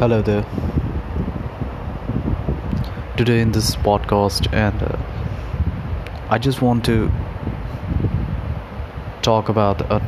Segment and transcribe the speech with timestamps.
[0.00, 0.46] Hello there.
[3.18, 4.96] Today in this podcast, and uh,
[6.30, 7.10] I just want to
[9.20, 10.00] talk about a,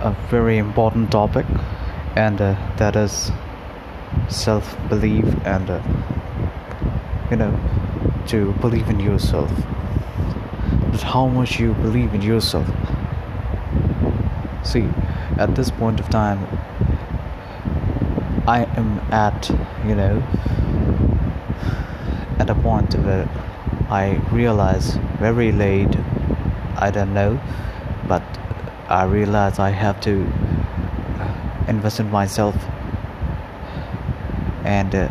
[0.00, 1.46] a very important topic,
[2.16, 3.30] and uh, that is
[4.28, 5.80] self belief and uh,
[7.30, 7.56] you know
[8.26, 9.52] to believe in yourself.
[10.90, 12.66] But how much you believe in yourself.
[14.64, 14.88] See,
[15.38, 16.44] at this point of time,
[18.48, 19.50] I am at,
[19.84, 20.22] you know,
[22.38, 23.28] at a point where
[23.90, 25.96] I realize very late,
[26.76, 27.40] I don't know,
[28.06, 28.22] but
[28.88, 30.12] I realize I have to
[31.66, 32.54] invest in myself.
[34.64, 35.08] And uh,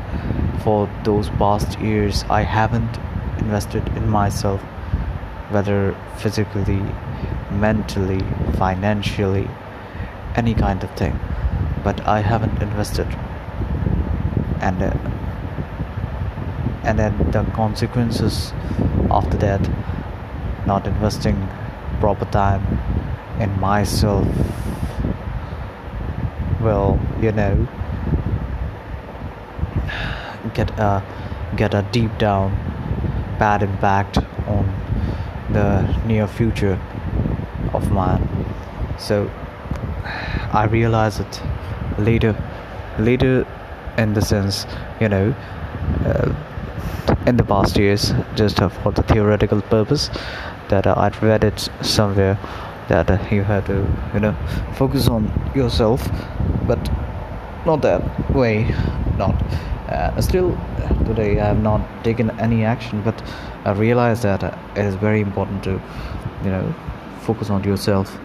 [0.60, 2.98] for those past years, I haven't
[3.40, 4.62] invested in myself,
[5.50, 6.82] whether physically,
[7.52, 8.22] mentally,
[8.58, 9.50] financially,
[10.36, 11.20] any kind of thing.
[11.86, 13.08] But I haven't invested.
[14.60, 14.94] And uh,
[16.84, 18.54] and then the consequences
[19.10, 19.70] after that
[20.68, 21.48] not investing
[22.00, 22.64] proper time
[23.40, 24.28] in myself
[26.62, 27.68] well you know
[30.54, 31.04] get a
[31.56, 32.52] get a deep down
[33.40, 34.66] bad impact on
[35.52, 35.68] the
[36.06, 36.80] near future
[37.74, 38.28] of mine.
[38.98, 39.30] So
[40.54, 41.42] i realized it
[41.98, 42.36] later
[43.00, 43.46] later
[43.98, 44.66] in the sense
[45.00, 45.34] you know
[46.06, 46.34] uh,
[47.26, 50.10] in the past years just for the theoretical purpose
[50.70, 52.38] that uh, I'd read it somewhere
[52.88, 54.36] that uh, you have to you know
[54.76, 56.08] focus on yourself
[56.68, 56.80] but
[57.66, 58.02] not that
[58.34, 58.64] way
[59.18, 59.36] not.
[59.90, 60.58] Uh, still
[61.06, 63.22] today I have not taken any action but
[63.66, 65.82] I realize that uh, it is very important to
[66.44, 66.74] you know
[67.22, 68.18] focus on yourself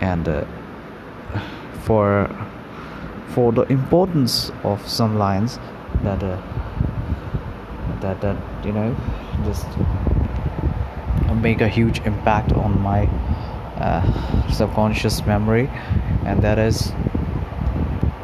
[0.00, 0.44] and uh,
[1.82, 2.28] for
[3.28, 5.58] for the importance of some lines
[6.02, 6.40] that uh,
[8.00, 8.94] that that you know
[9.44, 9.66] just
[11.42, 13.06] make a huge impact on my
[13.76, 15.68] uh, subconscious memory.
[16.24, 16.92] And that is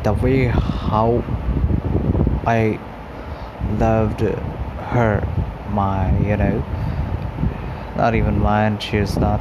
[0.03, 1.23] the way how
[2.47, 2.79] I
[3.79, 5.23] loved her
[5.71, 6.63] my you know
[7.97, 9.41] not even mine she's not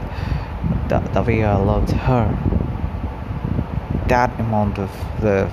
[0.88, 2.28] the, the way I loved her
[4.52, 4.92] amount of
[5.22, 5.50] the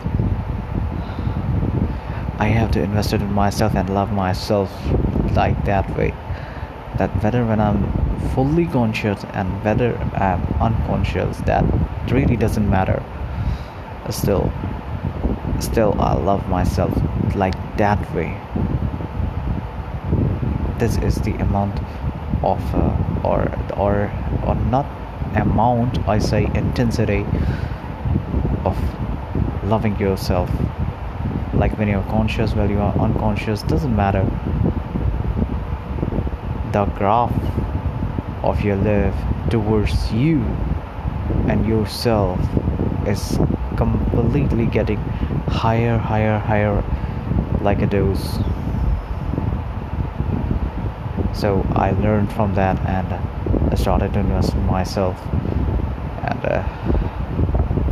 [2.40, 4.72] I have to invest it in myself and love myself
[5.36, 6.12] like that way.
[6.96, 7.80] That whether when I'm
[8.34, 11.64] fully conscious and whether I'm unconscious that
[12.10, 13.00] really doesn't matter.
[14.10, 14.52] Still
[15.60, 16.92] still I love myself
[17.36, 18.30] like that way.
[20.78, 21.78] This is the amount
[22.42, 24.10] of uh, or or
[24.46, 24.86] or not
[25.36, 27.24] amount I say intensity
[28.64, 28.76] of
[29.64, 30.50] loving yourself
[31.58, 34.24] like when you're conscious while you are unconscious doesn't matter.
[36.72, 37.32] The graph
[38.44, 39.14] of your love
[39.50, 40.40] towards you
[41.48, 42.38] and yourself
[43.06, 43.38] is
[43.76, 44.98] completely getting
[45.48, 46.84] higher higher higher
[47.60, 48.38] like a dose.
[51.34, 53.12] So i learned from that and
[53.72, 55.16] i started to invest in myself
[56.22, 57.07] and uh,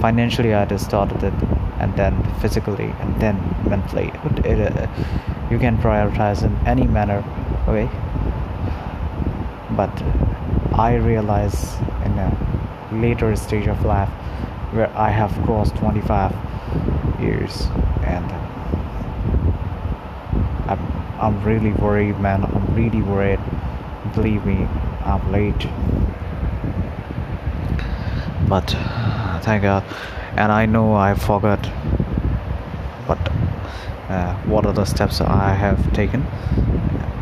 [0.06, 1.38] financially i started it
[1.80, 3.36] and then physically and then
[3.68, 4.10] mentally.
[4.50, 4.86] It, uh,
[5.50, 7.24] you can prioritize in any manner
[7.66, 7.88] okay
[9.80, 9.94] but
[10.86, 11.56] i realize
[12.04, 12.30] in a
[13.04, 14.12] later stage of life
[14.76, 16.32] where i have crossed 25
[17.20, 17.66] years
[18.14, 18.26] and
[20.70, 20.82] i'm,
[21.24, 22.44] I'm really worried man.
[22.44, 23.40] I'm really worried.
[24.14, 24.68] Believe me
[25.04, 25.66] i'm late
[28.48, 28.70] but
[29.42, 29.84] thank god.
[30.36, 31.70] And I know I forgot
[33.06, 33.18] but
[34.08, 36.26] uh, what are the steps I have taken.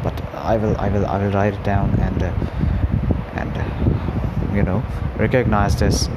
[0.03, 2.33] But I will I will I will write it down and uh,
[3.35, 4.83] and you know
[5.17, 6.09] recognize this.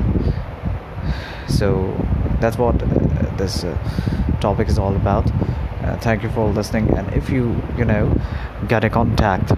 [1.47, 1.96] So
[2.40, 3.78] that's what uh, this uh,
[4.41, 5.32] topic is all about.
[5.84, 6.90] Uh, thank you for listening.
[6.97, 8.20] And if you you know
[8.67, 9.53] get a contact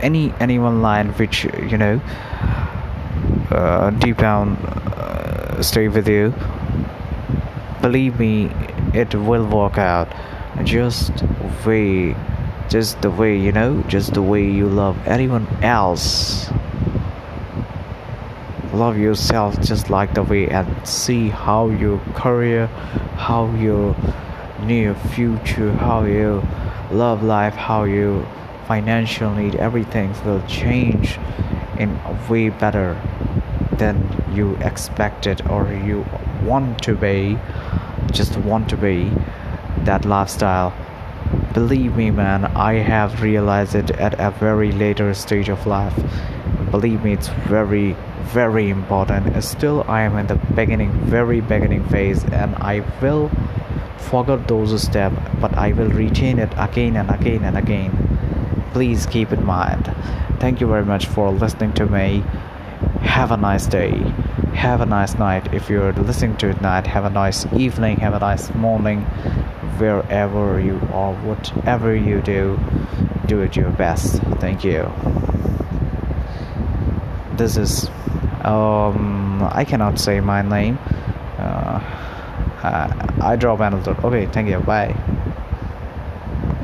[0.00, 2.00] any anyone line which you know
[3.54, 6.34] Uh, deep down uh, stay with you.
[7.80, 8.50] Believe me,
[8.92, 10.08] it will work out.
[10.64, 11.12] Just
[11.64, 12.16] way,
[12.68, 16.50] just the way you know, just the way you love anyone else.
[18.72, 22.66] Love yourself just like the way and see how your career,
[23.16, 23.94] how your
[24.64, 26.42] near future, how your
[26.90, 28.26] love life, how your
[28.66, 31.20] financial need, everything will change
[31.78, 33.00] in a way better
[33.78, 33.96] than
[34.32, 36.04] you expected or you
[36.44, 37.38] want to be
[38.12, 39.10] just want to be
[39.84, 40.72] that lifestyle.
[41.52, 45.94] Believe me man i have realized it at a very later stage of life.
[46.70, 49.42] Believe me it's very very important.
[49.42, 53.30] Still i am in the beginning very beginning phase and i will
[53.98, 57.92] forget those steps but i will retain it again and again and again.
[58.72, 59.94] Please keep in mind.
[60.40, 62.24] Thank you very much for listening to me
[63.00, 63.90] have a nice day.
[64.54, 65.52] Have a nice night.
[65.52, 67.96] If you're listening to it night have a nice evening.
[67.98, 69.02] Have a nice morning.
[69.78, 72.58] Wherever you are whatever you do
[73.26, 74.20] do it your best.
[74.40, 74.90] Thank you.
[77.36, 77.90] This is
[78.42, 80.78] um i cannot say my name.
[81.38, 81.80] Uh,
[82.62, 84.60] I, I drop another okay thank you.
[84.60, 84.94] Bye